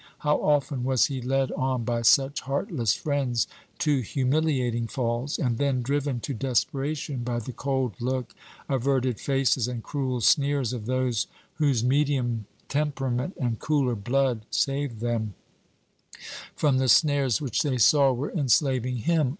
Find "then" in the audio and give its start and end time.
5.59-5.83